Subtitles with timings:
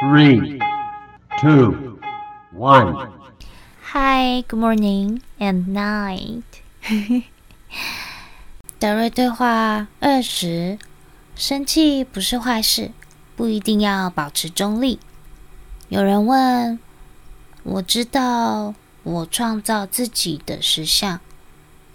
[0.00, 0.60] Three,
[1.40, 1.98] two,
[2.52, 3.10] one.
[3.92, 6.44] Hi, good morning and night.
[8.78, 10.78] 德瑞对话二十：
[11.34, 12.92] 生气不是坏事，
[13.34, 15.00] 不一定要保持中立。
[15.88, 16.78] 有人问：
[17.64, 21.18] 我知道我创造自己的实相，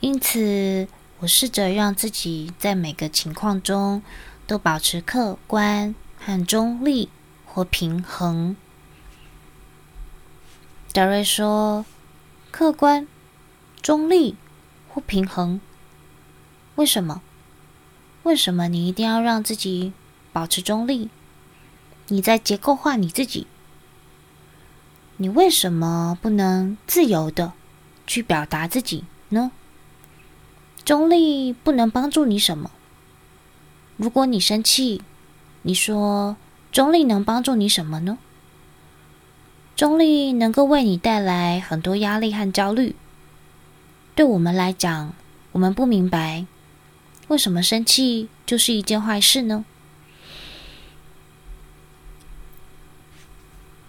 [0.00, 0.88] 因此
[1.20, 4.02] 我试着让自己在每个情况中
[4.48, 7.08] 都保持客观和中立。
[7.54, 8.56] 或平衡，
[10.90, 11.84] 德瑞说
[12.50, 13.06] ：“客观、
[13.82, 14.36] 中立
[14.88, 15.60] 或平衡，
[16.76, 17.20] 为什么？
[18.22, 19.92] 为什么你一定要让自己
[20.32, 21.10] 保持中立？
[22.08, 23.46] 你在结构化你自己。
[25.18, 27.52] 你为什么不能自由的
[28.06, 29.52] 去表达自己呢？
[30.86, 32.70] 中立不能帮助你什么？
[33.98, 35.02] 如果你生气，
[35.60, 36.38] 你说。”
[36.72, 38.18] 中立能帮助你什么呢？
[39.76, 42.96] 中立能够为你带来很多压力和焦虑。
[44.14, 45.14] 对我们来讲，
[45.52, 46.46] 我们不明白
[47.28, 49.66] 为什么生气就是一件坏事呢？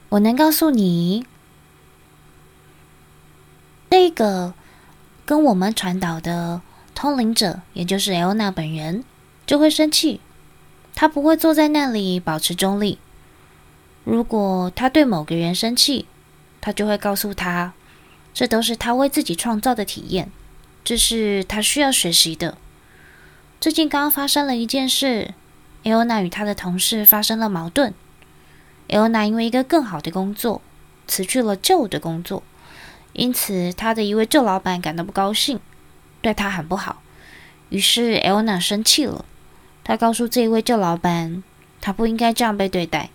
[0.09, 1.25] 我能告诉你，
[3.89, 4.53] 这个
[5.25, 6.61] 跟我们传导的
[6.93, 9.03] 通灵者，也就是艾欧娜本人，
[9.45, 10.19] 就会生气。
[10.95, 12.99] 他不会坐在那里保持中立。
[14.03, 16.05] 如果他对某个人生气，
[16.59, 17.73] 他就会告诉他，
[18.33, 20.31] 这都是他为自己创造的体验，
[20.83, 22.57] 这是他需要学习的。
[23.59, 25.33] 最近刚刚发生了一件事，
[25.83, 27.93] 艾欧娜与她的同事发生了矛盾。
[28.89, 30.61] 艾欧娜因为一个更好的工作，
[31.07, 32.43] 辞去了旧的工作，
[33.13, 35.59] 因此她的一位旧老板感到不高兴，
[36.21, 37.01] 对她很不好。
[37.69, 39.23] 于是艾欧娜生气了。
[39.83, 41.43] 他告诉这一位旧老板，
[41.81, 43.09] 他不应该这样被对待。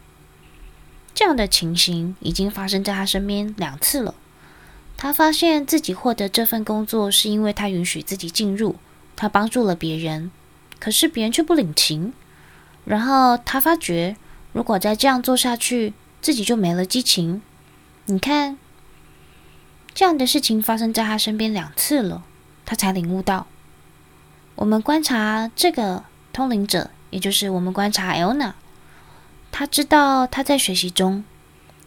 [1.15, 4.15] 这样的情形已经发生在他身边两次了。
[4.97, 8.77] 他发现自己获得这份工作是因为他允许自己进入，
[9.17, 10.31] 他帮助了别人，
[10.79, 12.13] 可是别人却不领情。
[12.85, 14.17] 然后他发觉，
[14.53, 17.41] 如果再这样做下去，自己就没了激情。
[18.05, 18.59] 你看，
[19.95, 22.25] 这样的事情发生在他身边两次了，
[22.67, 23.47] 他才领悟到。
[24.57, 26.05] 我们观察这个。
[26.39, 28.55] 通灵者，也就是我们观察艾欧娜，
[29.51, 31.25] 他知道他在学习中。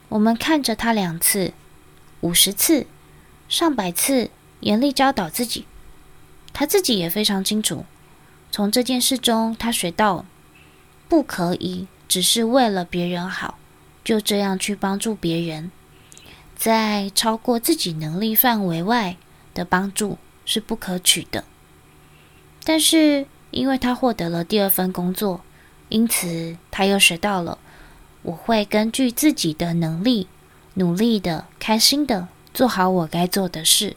[0.10, 1.54] 我们看着他两次、
[2.20, 2.86] 五十次、
[3.48, 4.30] 上百次，
[4.60, 5.66] 严厉教导自己。
[6.52, 7.86] 他自己也非常清楚，
[8.52, 10.26] 从这件事中他学到，
[11.08, 13.58] 不可以只是为了别人好，
[14.04, 15.72] 就这样去帮助别人，
[16.58, 19.16] 在超过自己能力范围外
[19.54, 21.46] 的帮助是不可取的。
[22.66, 23.28] 但是。
[23.52, 25.42] 因为他获得了第二份工作，
[25.90, 27.58] 因此他又学到了：
[28.24, 30.28] 我会根据自己的能力，
[30.76, 33.96] 努力的、开心的做好我该做的事。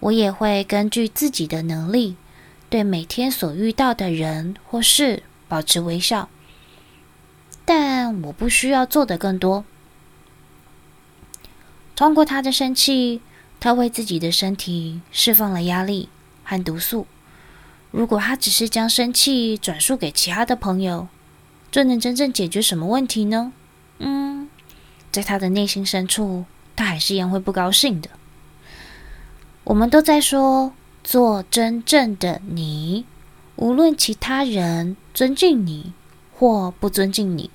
[0.00, 2.16] 我也会根据自己的能力，
[2.68, 6.28] 对每天所遇到的人或事保持微笑。
[7.64, 9.64] 但我不需要做的更多。
[11.96, 13.22] 通过他的生气，
[13.58, 16.08] 他为自己的身体释放了压力
[16.44, 17.06] 和毒素。
[17.96, 21.08] 如果他只是将生气转述给其他的朋友，
[21.70, 23.54] 这能真正解决什么问题呢？
[24.00, 24.50] 嗯，
[25.10, 26.44] 在他的内心深处，
[26.76, 28.10] 他还是一样会不高兴的。
[29.64, 33.06] 我们都在说做真正的你，
[33.56, 35.94] 无论其他人尊敬你
[36.34, 37.50] 或不尊敬你，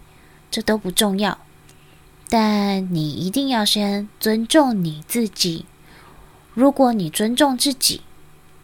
[0.50, 1.38] 这都不重要。
[2.30, 5.68] 但你一定要先尊重你自己。
[6.56, 8.01] 如果你尊重自己，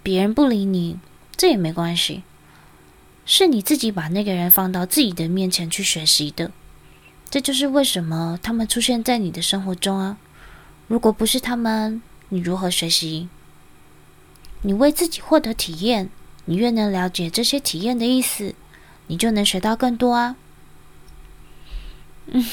[0.02, 0.98] 别人不理你。
[1.38, 2.24] 这也没关系，
[3.26, 6.52] 是你自己把那个人放到自己的面前去学习的。
[7.30, 10.18] 这就是为什么他们出现在你的生活中啊！
[10.88, 13.30] 如果不是他们，你如何学习？
[14.64, 16.10] 你为自己获得体验，
[16.46, 18.56] 你越能了解这些体验的意思，
[19.08, 20.38] 你就能学到更多啊！
[22.28, 22.44] 嗯，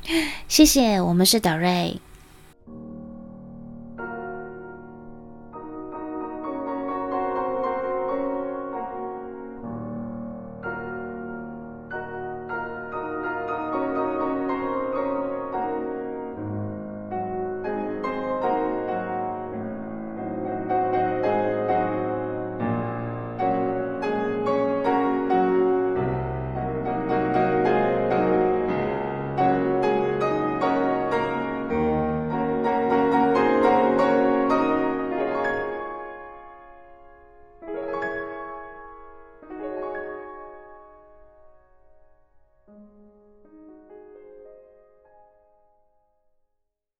[0.48, 2.00] 谢谢，我们是德瑞。